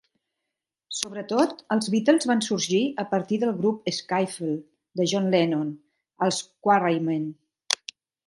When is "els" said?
1.75-1.89, 6.29-6.41